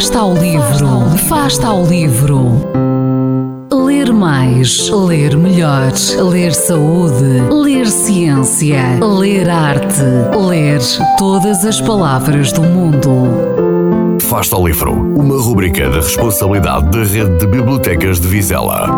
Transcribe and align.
Afasta 0.00 0.18
ao 0.20 0.32
livro, 0.32 0.88
afasta 1.12 1.66
ao 1.66 1.84
livro. 1.84 2.66
Ler 3.70 4.10
mais, 4.14 4.88
ler 4.88 5.36
melhor, 5.36 5.92
ler 6.30 6.54
saúde, 6.54 7.42
ler 7.52 7.86
ciência, 7.86 8.98
ler 8.98 9.50
arte, 9.50 10.00
ler 10.48 10.80
todas 11.18 11.66
as 11.66 11.82
palavras 11.82 12.50
do 12.50 12.62
mundo. 12.62 14.16
Afasta 14.16 14.56
ao 14.56 14.66
livro, 14.66 14.90
uma 14.90 15.38
rubrica 15.38 15.90
da 15.90 15.96
responsabilidade 15.96 16.90
da 16.90 17.04
Rede 17.04 17.36
de 17.36 17.46
Bibliotecas 17.46 18.18
de 18.18 18.26
Vizela. 18.26 18.88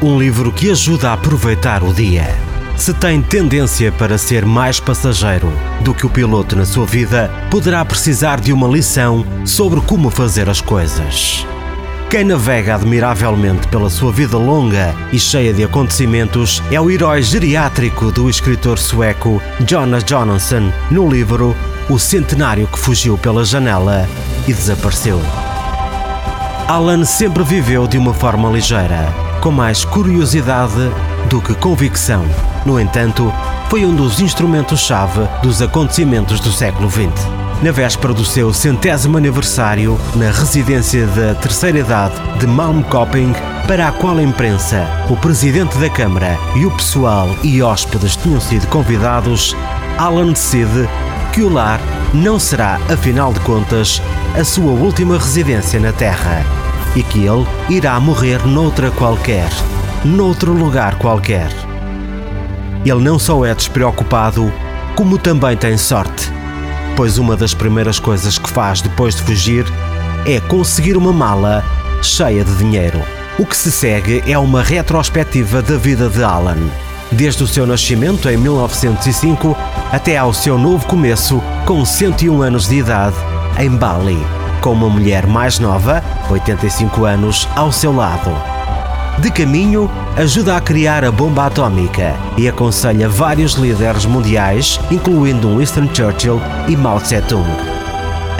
Um 0.00 0.16
livro 0.16 0.52
que 0.52 0.70
ajuda 0.70 1.10
a 1.10 1.14
aproveitar 1.14 1.82
o 1.82 1.92
dia. 1.92 2.51
Se 2.76 2.92
tem 2.92 3.22
tendência 3.22 3.92
para 3.92 4.18
ser 4.18 4.44
mais 4.44 4.80
passageiro 4.80 5.52
do 5.82 5.94
que 5.94 6.06
o 6.06 6.10
piloto 6.10 6.56
na 6.56 6.64
sua 6.64 6.84
vida, 6.84 7.30
poderá 7.50 7.84
precisar 7.84 8.40
de 8.40 8.52
uma 8.52 8.66
lição 8.66 9.24
sobre 9.44 9.80
como 9.82 10.10
fazer 10.10 10.48
as 10.48 10.60
coisas. 10.60 11.46
Quem 12.10 12.24
navega 12.24 12.74
admiravelmente 12.74 13.68
pela 13.68 13.88
sua 13.88 14.12
vida 14.12 14.36
longa 14.36 14.94
e 15.12 15.18
cheia 15.18 15.52
de 15.52 15.64
acontecimentos 15.64 16.62
é 16.70 16.80
o 16.80 16.90
herói 16.90 17.22
geriátrico 17.22 18.10
do 18.10 18.28
escritor 18.28 18.78
sueco 18.78 19.40
Jonas 19.66 20.04
Jonasson 20.04 20.72
no 20.90 21.08
livro 21.08 21.56
O 21.88 21.98
Centenário 21.98 22.66
que 22.66 22.78
Fugiu 22.78 23.16
pela 23.16 23.44
Janela 23.44 24.06
e 24.46 24.52
Desapareceu. 24.52 25.20
Alan 26.68 27.04
sempre 27.04 27.42
viveu 27.44 27.86
de 27.86 27.96
uma 27.96 28.12
forma 28.12 28.50
ligeira 28.50 29.12
com 29.40 29.50
mais 29.50 29.84
curiosidade 29.84 30.92
do 31.32 31.40
que 31.40 31.54
convicção. 31.54 32.26
No 32.66 32.78
entanto, 32.78 33.32
foi 33.70 33.86
um 33.86 33.96
dos 33.96 34.20
instrumentos-chave 34.20 35.26
dos 35.42 35.62
acontecimentos 35.62 36.38
do 36.40 36.52
século 36.52 36.90
XX. 36.90 37.08
Na 37.62 37.72
véspera 37.72 38.12
do 38.12 38.22
seu 38.22 38.52
centésimo 38.52 39.16
aniversário, 39.16 39.98
na 40.14 40.30
residência 40.30 41.06
da 41.06 41.34
terceira 41.34 41.78
idade 41.78 42.14
de 42.38 42.46
Malmköping, 42.46 43.32
para 43.66 43.88
a 43.88 43.92
qual 43.92 44.18
a 44.18 44.22
imprensa, 44.22 44.86
o 45.08 45.16
presidente 45.16 45.78
da 45.78 45.88
Câmara 45.88 46.36
e 46.54 46.66
o 46.66 46.70
pessoal 46.72 47.34
e 47.42 47.62
hóspedes 47.62 48.14
tinham 48.14 48.40
sido 48.40 48.66
convidados, 48.66 49.56
Alan 49.96 50.32
decide 50.32 50.86
que 51.32 51.40
o 51.40 51.48
lar 51.48 51.80
não 52.12 52.38
será, 52.38 52.78
afinal 52.92 53.32
de 53.32 53.40
contas, 53.40 54.02
a 54.38 54.44
sua 54.44 54.72
última 54.72 55.16
residência 55.16 55.80
na 55.80 55.92
Terra 55.92 56.44
e 56.94 57.02
que 57.02 57.24
ele 57.24 57.46
irá 57.70 57.98
morrer 57.98 58.46
noutra 58.46 58.90
qualquer, 58.90 59.48
noutro 60.04 60.52
lugar 60.52 60.96
qualquer. 60.96 61.50
Ele 62.84 63.00
não 63.00 63.18
só 63.18 63.44
é 63.44 63.54
despreocupado, 63.54 64.52
como 64.96 65.16
também 65.16 65.56
tem 65.56 65.76
sorte, 65.76 66.30
pois 66.96 67.18
uma 67.18 67.36
das 67.36 67.54
primeiras 67.54 67.98
coisas 67.98 68.38
que 68.38 68.50
faz 68.50 68.80
depois 68.80 69.14
de 69.14 69.22
fugir 69.22 69.64
é 70.26 70.40
conseguir 70.40 70.96
uma 70.96 71.12
mala 71.12 71.64
cheia 72.02 72.44
de 72.44 72.54
dinheiro. 72.56 73.00
O 73.38 73.46
que 73.46 73.56
se 73.56 73.70
segue 73.70 74.22
é 74.26 74.36
uma 74.36 74.62
retrospectiva 74.62 75.62
da 75.62 75.76
vida 75.76 76.08
de 76.08 76.22
Alan, 76.22 76.58
desde 77.10 77.44
o 77.44 77.46
seu 77.46 77.66
nascimento 77.66 78.28
em 78.28 78.36
1905 78.36 79.56
até 79.90 80.16
ao 80.16 80.32
seu 80.32 80.58
novo 80.58 80.86
começo 80.86 81.42
com 81.64 81.84
101 81.84 82.42
anos 82.42 82.68
de 82.68 82.76
idade 82.76 83.16
em 83.58 83.70
Bali 83.70 84.18
com 84.62 84.70
uma 84.70 84.88
mulher 84.88 85.26
mais 85.26 85.58
nova, 85.58 86.02
85 86.30 87.04
anos, 87.04 87.48
ao 87.56 87.72
seu 87.72 87.92
lado. 87.92 88.61
De 89.18 89.30
caminho, 89.30 89.90
ajuda 90.16 90.56
a 90.56 90.60
criar 90.60 91.04
a 91.04 91.12
bomba 91.12 91.46
atómica 91.46 92.14
e 92.36 92.48
aconselha 92.48 93.08
vários 93.08 93.52
líderes 93.54 94.04
mundiais, 94.06 94.80
incluindo 94.90 95.56
Winston 95.56 95.88
Churchill 95.94 96.40
e 96.68 96.76
Mao 96.76 96.98
Tse-tung. 96.98 97.46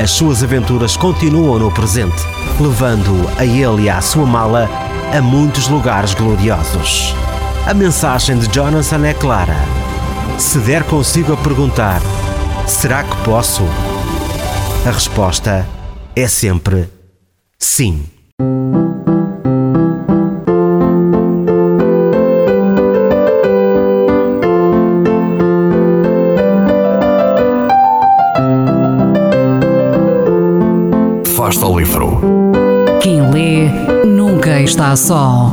As 0.02 0.10
suas 0.10 0.42
aventuras 0.42 0.96
continuam 0.96 1.58
no 1.58 1.70
presente, 1.70 2.22
levando 2.58 3.12
a 3.38 3.44
ele 3.44 3.82
e 3.82 3.90
à 3.90 4.00
sua 4.00 4.26
mala 4.26 4.68
a 5.16 5.20
muitos 5.20 5.68
lugares 5.68 6.14
gloriosos. 6.14 7.14
A 7.66 7.74
mensagem 7.74 8.38
de 8.38 8.48
Jonathan 8.48 9.06
é 9.06 9.14
clara. 9.14 9.56
Se 10.38 10.58
der 10.58 10.82
consigo 10.84 11.34
a 11.34 11.36
perguntar: 11.36 12.00
será 12.66 13.04
que 13.04 13.16
posso? 13.18 13.62
A 14.84 14.90
resposta 14.90 15.68
é 16.16 16.26
sempre 16.26 16.88
sim. 17.58 18.04
Fasta 31.52 31.66
o 31.66 31.78
livro. 31.78 32.18
Quem 33.02 33.30
lê 33.30 33.68
nunca 34.06 34.58
está 34.62 34.96
só. 34.96 35.52